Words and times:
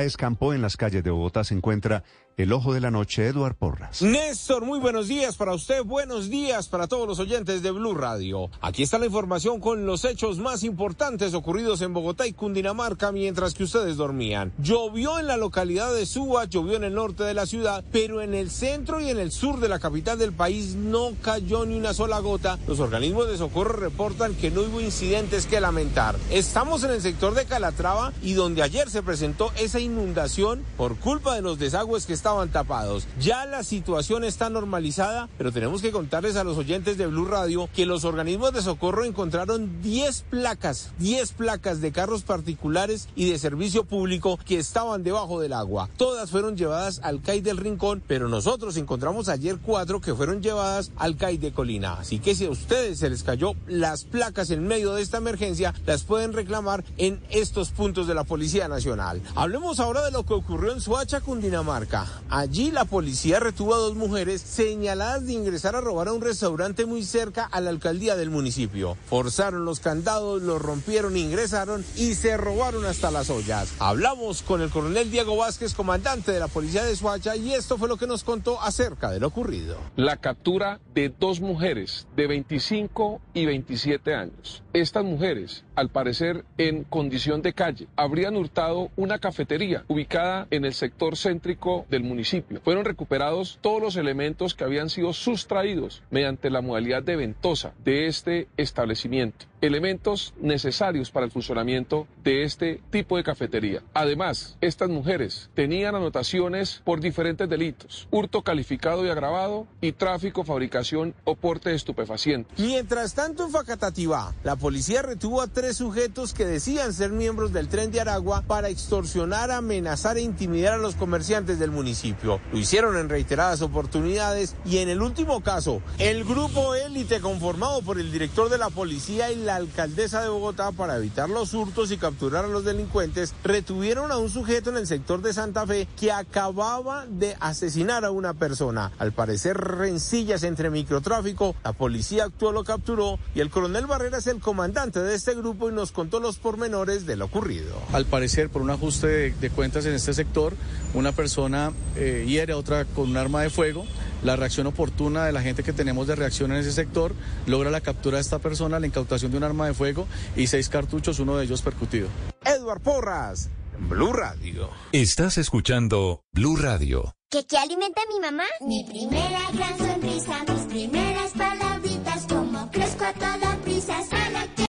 Escampo 0.00 0.54
en 0.54 0.62
las 0.62 0.78
calles 0.78 1.04
de 1.04 1.10
Bogotá 1.10 1.44
se 1.44 1.52
encuentra 1.52 2.02
el 2.38 2.50
ojo 2.54 2.72
de 2.72 2.80
la 2.80 2.90
noche, 2.90 3.26
Eduard 3.26 3.54
Porras. 3.54 4.00
Néstor, 4.00 4.64
muy 4.64 4.78
buenos 4.78 5.06
días 5.06 5.36
para 5.36 5.52
usted, 5.52 5.84
buenos 5.84 6.30
días 6.30 6.66
para 6.68 6.86
todos 6.86 7.06
los 7.06 7.18
oyentes 7.18 7.62
de 7.62 7.70
Blue 7.72 7.92
Radio. 7.92 8.48
Aquí 8.62 8.82
está 8.82 8.98
la 8.98 9.04
información 9.04 9.60
con 9.60 9.84
los 9.84 10.06
hechos 10.06 10.38
más 10.38 10.64
importantes 10.64 11.34
ocurridos 11.34 11.82
en 11.82 11.92
Bogotá 11.92 12.26
y 12.26 12.32
Cundinamarca 12.32 13.12
mientras 13.12 13.52
que 13.52 13.64
ustedes 13.64 13.98
dormían. 13.98 14.50
Llovió 14.56 15.18
en 15.18 15.26
la 15.26 15.36
localidad 15.36 15.92
de 15.92 16.06
Suba, 16.06 16.46
llovió 16.46 16.76
en 16.76 16.84
el 16.84 16.94
norte 16.94 17.22
de 17.24 17.34
la 17.34 17.44
ciudad, 17.44 17.84
pero 17.92 18.22
en 18.22 18.32
el 18.32 18.50
centro 18.50 18.98
y 18.98 19.10
en 19.10 19.18
el 19.18 19.30
sur 19.30 19.60
de 19.60 19.68
la 19.68 19.78
capital 19.78 20.18
del 20.18 20.32
país 20.32 20.74
no 20.74 21.12
cayó 21.20 21.66
ni 21.66 21.76
una 21.76 21.92
sola 21.92 22.18
gota. 22.20 22.58
Los 22.66 22.80
organismos 22.80 23.28
de 23.28 23.36
socorro 23.36 23.74
reportan 23.74 24.34
que 24.34 24.50
no 24.50 24.62
hubo 24.62 24.80
incidentes 24.80 25.44
que 25.44 25.60
lamentar. 25.60 26.16
Estamos 26.30 26.82
en 26.82 26.92
el 26.92 27.02
sector 27.02 27.34
de 27.34 27.44
Calatrava 27.44 28.14
y 28.22 28.32
donde 28.32 28.62
ayer 28.62 28.88
se 28.88 29.02
presentó 29.02 29.52
esa 29.58 29.81
inundación 29.82 30.62
por 30.76 30.96
culpa 30.96 31.34
de 31.34 31.42
los 31.42 31.58
desagües 31.58 32.06
que 32.06 32.12
estaban 32.12 32.50
tapados. 32.50 33.06
Ya 33.20 33.44
la 33.46 33.62
situación 33.62 34.24
está 34.24 34.48
normalizada, 34.50 35.28
pero 35.38 35.52
tenemos 35.52 35.82
que 35.82 35.92
contarles 35.92 36.36
a 36.36 36.44
los 36.44 36.56
oyentes 36.56 36.98
de 36.98 37.06
Blue 37.06 37.26
Radio 37.26 37.68
que 37.74 37.86
los 37.86 38.04
organismos 38.04 38.52
de 38.52 38.62
socorro 38.62 39.04
encontraron 39.04 39.82
10 39.82 40.24
placas, 40.30 40.92
10 40.98 41.32
placas 41.32 41.80
de 41.80 41.92
carros 41.92 42.22
particulares 42.22 43.08
y 43.14 43.30
de 43.30 43.38
servicio 43.38 43.84
público 43.84 44.38
que 44.44 44.58
estaban 44.58 45.02
debajo 45.02 45.40
del 45.40 45.52
agua. 45.52 45.88
Todas 45.96 46.30
fueron 46.30 46.56
llevadas 46.56 47.00
al 47.02 47.20
CAI 47.20 47.40
del 47.40 47.58
Rincón, 47.58 48.02
pero 48.06 48.28
nosotros 48.28 48.76
encontramos 48.76 49.28
ayer 49.28 49.58
cuatro 49.62 50.00
que 50.00 50.14
fueron 50.14 50.42
llevadas 50.42 50.92
al 50.96 51.16
CAI 51.16 51.38
de 51.38 51.52
Colina. 51.52 51.94
Así 51.94 52.18
que 52.18 52.34
si 52.34 52.46
a 52.46 52.50
ustedes 52.50 52.98
se 52.98 53.10
les 53.10 53.22
cayó 53.22 53.52
las 53.66 54.04
placas 54.04 54.50
en 54.50 54.66
medio 54.66 54.94
de 54.94 55.02
esta 55.02 55.18
emergencia, 55.18 55.74
las 55.86 56.04
pueden 56.04 56.32
reclamar 56.32 56.84
en 56.96 57.20
estos 57.30 57.70
puntos 57.70 58.06
de 58.06 58.14
la 58.14 58.24
Policía 58.24 58.68
Nacional. 58.68 59.22
Hablemos 59.34 59.71
ahora 59.80 60.04
de 60.04 60.10
lo 60.10 60.26
que 60.26 60.34
ocurrió 60.34 60.72
en 60.72 60.80
Suacha, 60.80 61.20
Cundinamarca. 61.20 62.06
Allí 62.28 62.70
la 62.70 62.84
policía 62.84 63.40
retuvo 63.40 63.74
a 63.74 63.78
dos 63.78 63.94
mujeres 63.94 64.42
señaladas 64.42 65.26
de 65.26 65.32
ingresar 65.32 65.76
a 65.76 65.80
robar 65.80 66.08
a 66.08 66.12
un 66.12 66.20
restaurante 66.20 66.84
muy 66.84 67.04
cerca 67.04 67.44
a 67.44 67.60
la 67.60 67.70
alcaldía 67.70 68.16
del 68.16 68.30
municipio. 68.30 68.96
Forzaron 69.06 69.64
los 69.64 69.80
candados, 69.80 70.42
los 70.42 70.60
rompieron, 70.60 71.16
ingresaron 71.16 71.84
y 71.96 72.14
se 72.14 72.36
robaron 72.36 72.84
hasta 72.84 73.10
las 73.10 73.30
ollas. 73.30 73.72
Hablamos 73.78 74.42
con 74.42 74.60
el 74.60 74.70
coronel 74.70 75.10
Diego 75.10 75.36
Vázquez, 75.36 75.74
comandante 75.74 76.32
de 76.32 76.40
la 76.40 76.48
policía 76.48 76.84
de 76.84 76.96
Suacha, 76.96 77.36
y 77.36 77.54
esto 77.54 77.78
fue 77.78 77.88
lo 77.88 77.96
que 77.96 78.06
nos 78.06 78.24
contó 78.24 78.60
acerca 78.60 79.10
de 79.10 79.20
lo 79.20 79.28
ocurrido. 79.28 79.76
La 79.96 80.18
captura 80.18 80.80
de 80.94 81.08
dos 81.08 81.40
mujeres 81.40 82.06
de 82.14 82.26
25 82.26 83.20
y 83.32 83.46
27 83.46 84.14
años. 84.14 84.62
Estas 84.72 85.04
mujeres, 85.04 85.64
al 85.76 85.88
parecer 85.88 86.44
en 86.58 86.84
condición 86.84 87.42
de 87.42 87.52
calle, 87.52 87.88
habrían 87.96 88.36
hurtado 88.36 88.90
una 88.96 89.18
cafetería 89.18 89.61
ubicada 89.88 90.46
en 90.50 90.64
el 90.64 90.74
sector 90.74 91.16
céntrico 91.16 91.86
del 91.90 92.02
municipio. 92.02 92.60
Fueron 92.62 92.84
recuperados 92.84 93.58
todos 93.60 93.80
los 93.80 93.96
elementos 93.96 94.54
que 94.54 94.64
habían 94.64 94.90
sido 94.90 95.12
sustraídos 95.12 96.02
mediante 96.10 96.50
la 96.50 96.60
modalidad 96.60 97.02
de 97.02 97.16
ventosa 97.16 97.72
de 97.84 98.06
este 98.06 98.48
establecimiento 98.56 99.51
elementos 99.62 100.34
necesarios 100.40 101.10
para 101.10 101.24
el 101.24 101.32
funcionamiento 101.32 102.06
de 102.22 102.42
este 102.42 102.82
tipo 102.90 103.16
de 103.16 103.22
cafetería. 103.22 103.82
Además, 103.94 104.56
estas 104.60 104.90
mujeres 104.90 105.48
tenían 105.54 105.94
anotaciones 105.94 106.82
por 106.84 107.00
diferentes 107.00 107.48
delitos, 107.48 108.08
hurto 108.10 108.42
calificado 108.42 109.06
y 109.06 109.08
agravado 109.08 109.66
y 109.80 109.92
tráfico, 109.92 110.44
fabricación 110.44 111.14
o 111.24 111.36
porte 111.36 111.70
de 111.70 111.76
estupefacientes. 111.76 112.58
Mientras 112.58 113.14
tanto, 113.14 113.46
en 113.46 113.52
Facatativá, 113.52 114.34
la 114.42 114.56
policía 114.56 115.02
retuvo 115.02 115.40
a 115.40 115.46
tres 115.46 115.76
sujetos 115.76 116.34
que 116.34 116.44
decían 116.44 116.92
ser 116.92 117.10
miembros 117.10 117.52
del 117.52 117.68
tren 117.68 117.92
de 117.92 118.00
Aragua 118.00 118.42
para 118.42 118.68
extorsionar, 118.68 119.52
amenazar 119.52 120.16
e 120.16 120.22
intimidar 120.22 120.74
a 120.74 120.78
los 120.78 120.96
comerciantes 120.96 121.60
del 121.60 121.70
municipio. 121.70 122.40
Lo 122.52 122.58
hicieron 122.58 122.96
en 122.96 123.08
reiteradas 123.08 123.62
oportunidades 123.62 124.56
y 124.64 124.78
en 124.78 124.88
el 124.88 125.02
último 125.02 125.40
caso, 125.42 125.82
el 125.98 126.24
grupo 126.24 126.74
élite 126.74 127.20
conformado 127.20 127.82
por 127.82 128.00
el 128.00 128.10
director 128.10 128.48
de 128.48 128.58
la 128.58 128.68
policía 128.68 129.30
y 129.30 129.36
la 129.36 129.51
alcaldesa 129.56 130.22
de 130.22 130.28
Bogotá 130.28 130.72
para 130.72 130.96
evitar 130.96 131.28
los 131.30 131.54
hurtos 131.54 131.90
y 131.90 131.96
capturar 131.96 132.44
a 132.44 132.48
los 132.48 132.64
delincuentes, 132.64 133.34
retuvieron 133.44 134.12
a 134.12 134.18
un 134.18 134.30
sujeto 134.30 134.70
en 134.70 134.76
el 134.76 134.86
sector 134.86 135.22
de 135.22 135.32
Santa 135.32 135.66
Fe 135.66 135.88
que 135.98 136.12
acababa 136.12 137.06
de 137.06 137.36
asesinar 137.40 138.04
a 138.04 138.10
una 138.10 138.34
persona. 138.34 138.92
Al 138.98 139.12
parecer 139.12 139.56
rencillas 139.56 140.42
entre 140.42 140.70
microtráfico, 140.70 141.54
la 141.64 141.72
policía 141.72 142.24
actuó, 142.24 142.52
lo 142.52 142.64
capturó 142.64 143.18
y 143.34 143.40
el 143.40 143.50
coronel 143.50 143.86
Barrera 143.86 144.18
es 144.18 144.26
el 144.26 144.40
comandante 144.40 145.00
de 145.00 145.14
este 145.14 145.34
grupo 145.34 145.68
y 145.68 145.72
nos 145.72 145.92
contó 145.92 146.20
los 146.20 146.38
pormenores 146.38 147.06
de 147.06 147.16
lo 147.16 147.26
ocurrido. 147.26 147.74
Al 147.92 148.04
parecer, 148.04 148.50
por 148.50 148.62
un 148.62 148.70
ajuste 148.70 149.06
de, 149.06 149.30
de 149.32 149.50
cuentas 149.50 149.86
en 149.86 149.94
este 149.94 150.14
sector, 150.14 150.54
una 150.94 151.12
persona 151.12 151.72
eh, 151.96 152.24
hiere 152.26 152.52
a 152.52 152.56
otra 152.56 152.84
con 152.84 153.10
un 153.10 153.16
arma 153.16 153.42
de 153.42 153.50
fuego. 153.50 153.86
La 154.22 154.36
reacción 154.36 154.66
oportuna 154.66 155.24
de 155.26 155.32
la 155.32 155.42
gente 155.42 155.62
que 155.62 155.72
tenemos 155.72 156.06
de 156.06 156.14
reacción 156.14 156.52
en 156.52 156.58
ese 156.58 156.72
sector 156.72 157.14
logra 157.46 157.70
la 157.70 157.80
captura 157.80 158.18
de 158.18 158.22
esta 158.22 158.38
persona, 158.38 158.78
la 158.78 158.86
incautación 158.86 159.32
de 159.32 159.38
un 159.38 159.44
arma 159.44 159.66
de 159.66 159.74
fuego 159.74 160.06
y 160.36 160.46
seis 160.46 160.68
cartuchos, 160.68 161.18
uno 161.18 161.36
de 161.36 161.44
ellos 161.44 161.62
percutido. 161.62 162.08
Edward 162.44 162.80
Porras, 162.80 163.50
Blue 163.88 164.12
Radio. 164.12 164.70
Estás 164.92 165.38
escuchando 165.38 166.22
Blue 166.32 166.56
Radio. 166.56 167.14
¿Qué, 167.30 167.46
qué 167.46 167.56
alimenta 167.56 168.02
a 168.02 168.12
mi 168.12 168.20
mamá? 168.20 168.44
Mi 168.60 168.84
primera 168.84 169.40
gran 169.54 169.78
sonrisa, 169.78 170.44